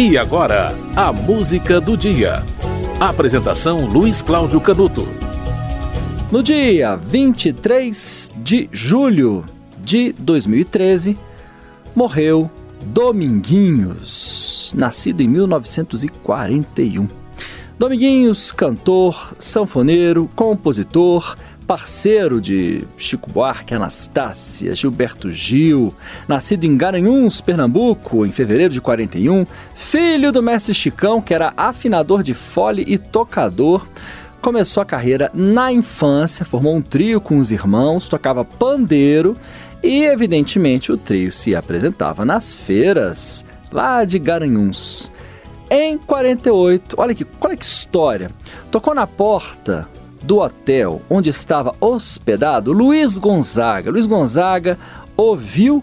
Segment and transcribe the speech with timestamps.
[0.00, 2.44] E agora, a música do dia.
[3.00, 5.08] Apresentação Luiz Cláudio Canuto.
[6.30, 9.44] No dia 23 de julho
[9.80, 11.18] de 2013,
[11.96, 12.48] morreu
[12.80, 17.08] Dominguinhos, nascido em 1941.
[17.78, 25.94] Dominguinhos, cantor, sanfoneiro, compositor, parceiro de Chico Buarque, Anastácia, Gilberto Gil,
[26.26, 29.46] nascido em Garanhuns, Pernambuco, em fevereiro de 41,
[29.76, 33.86] filho do mestre Chicão, que era afinador de fole e tocador.
[34.40, 39.36] Começou a carreira na infância, formou um trio com os irmãos, tocava pandeiro
[39.84, 45.12] e, evidentemente, o trio se apresentava nas feiras lá de Garanhuns.
[45.70, 48.30] Em 48, olha que, olha que história.
[48.70, 49.88] Tocou na porta
[50.22, 53.90] do hotel onde estava hospedado Luiz Gonzaga.
[53.90, 54.78] Luiz Gonzaga
[55.16, 55.82] ouviu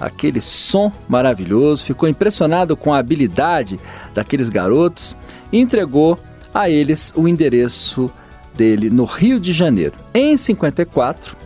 [0.00, 3.78] aquele som maravilhoso, ficou impressionado com a habilidade
[4.14, 5.14] daqueles garotos
[5.52, 6.18] e entregou
[6.52, 8.10] a eles o endereço
[8.54, 9.94] dele no Rio de Janeiro.
[10.12, 11.36] Em 54,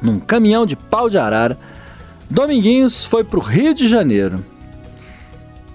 [0.00, 1.58] num caminhão de pau de arara,
[2.30, 4.42] Dominguinhos foi para o Rio de Janeiro.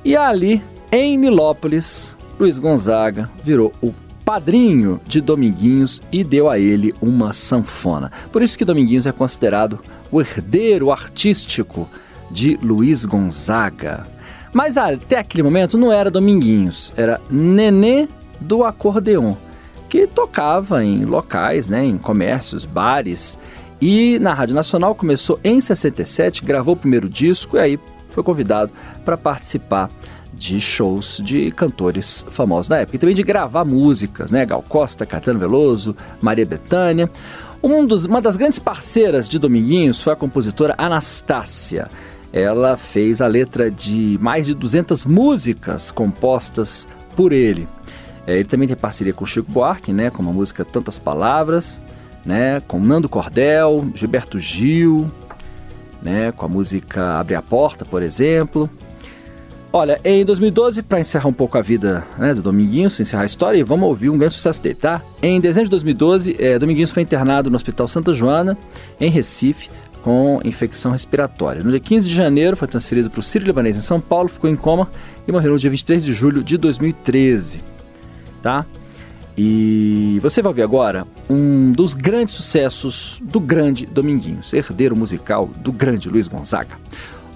[0.03, 3.93] E ali, em Nilópolis, Luiz Gonzaga virou o
[4.23, 8.11] padrinho de Dominguinhos e deu a ele uma sanfona.
[8.31, 9.79] Por isso que Dominguinhos é considerado
[10.11, 11.89] o herdeiro artístico
[12.31, 14.05] de Luiz Gonzaga.
[14.53, 18.07] Mas até aquele momento não era Dominguinhos, era Nenê
[18.39, 19.35] do acordeon,
[19.89, 23.37] que tocava em locais, né, em comércios, bares.
[23.81, 28.71] E na Rádio Nacional começou em 67, gravou o primeiro disco e aí foi convidado
[29.05, 29.91] para participar
[30.33, 34.45] de shows de cantores famosos na época e também de gravar músicas, né?
[34.45, 37.09] Gal Costa, Caetano Veloso, Maria Bethânia.
[37.61, 41.89] Um dos, uma das grandes parceiras de Dominguinhos foi a compositora Anastácia.
[42.31, 47.67] Ela fez a letra de mais de 200 músicas compostas por ele.
[48.27, 51.79] É, ele também tem parceria com Chico Buarque, né, com a música Tantas Palavras,
[52.25, 55.09] né, com Nando Cordel, Gilberto Gil,
[56.01, 58.69] né, com a música Abre a Porta, por exemplo.
[59.79, 63.63] Olha, em 2012, para encerrar um pouco a vida né, do Dominguinhos, encerrar a história,
[63.63, 65.03] vamos ouvir um grande sucesso dele, tá?
[65.21, 68.57] Em dezembro de 2012, é, Dominguinhos foi internado no Hospital Santa Joana,
[68.99, 69.69] em Recife,
[70.01, 71.63] com infecção respiratória.
[71.63, 74.49] No dia 15 de janeiro, foi transferido para o Sírio Libanês em São Paulo, ficou
[74.49, 74.89] em coma
[75.27, 77.61] e morreu no dia 23 de julho de 2013,
[78.41, 78.65] tá?
[79.37, 85.71] E você vai ouvir agora um dos grandes sucessos do grande Dominguinhos, herdeiro musical do
[85.71, 86.75] grande Luiz Gonzaga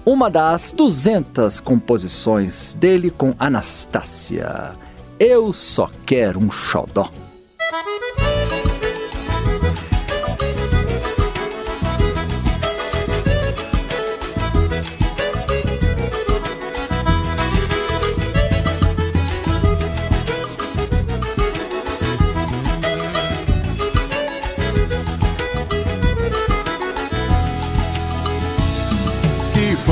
[0.04, 4.72] uma das 200 composições dele com Anastácia.
[5.18, 7.10] Eu só quero um xodó.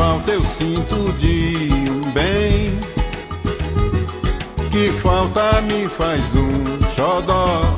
[0.00, 2.80] Falta eu sinto de um bem.
[4.70, 7.76] Que falta me faz um xodó.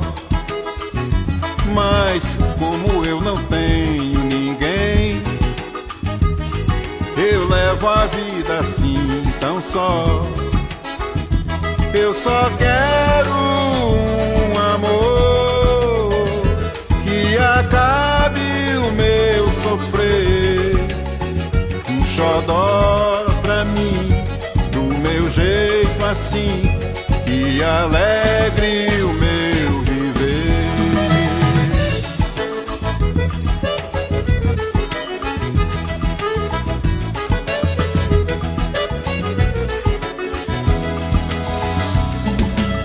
[1.75, 5.21] Mas como eu não tenho ninguém,
[7.17, 10.25] eu levo a vida assim tão só.
[11.93, 12.92] Eu só quero
[26.03, 26.61] jeito assim,
[27.25, 30.63] que alegre o meu viver.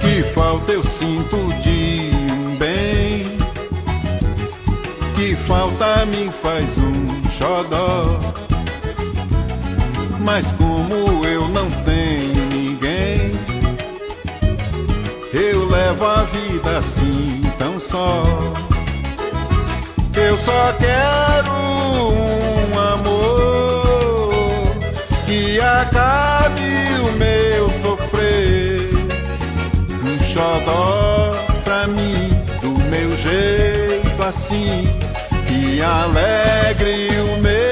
[0.01, 3.39] Que falta eu sinto de um bem,
[5.15, 8.19] que falta me faz um xodó
[10.29, 11.71] mas como eu não
[15.33, 18.25] eu levo a vida assim tão só.
[20.15, 24.33] Eu só quero um amor
[25.27, 26.61] que acabe
[27.01, 28.81] o meu sofrer.
[30.03, 32.29] Um xodó pra mim,
[32.61, 34.85] do meu jeito assim,
[35.47, 37.68] que alegre o meu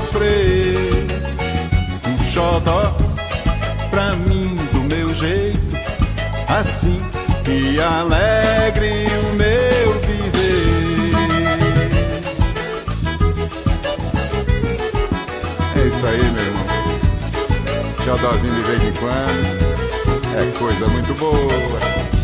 [0.00, 1.06] sofrer.
[2.06, 2.96] Um xodó
[3.90, 5.60] pra mim do meu jeito,
[6.48, 7.00] assim
[7.44, 11.10] que alegre o meu viver.
[15.76, 16.64] É isso aí, meu irmão.
[18.04, 19.70] Xodózinho de vez em quando.
[20.36, 22.19] É coisa muito boa.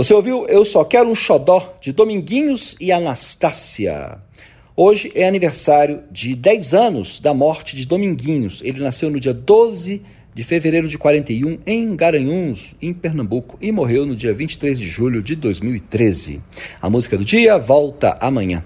[0.00, 4.16] Você ouviu Eu Só Quero um Xodó, de Dominguinhos e Anastácia.
[4.74, 8.62] Hoje é aniversário de 10 anos da morte de Dominguinhos.
[8.64, 10.00] Ele nasceu no dia 12
[10.34, 15.22] de fevereiro de 41 em Garanhuns, em Pernambuco, e morreu no dia 23 de julho
[15.22, 16.40] de 2013.
[16.80, 18.64] A música do dia volta amanhã.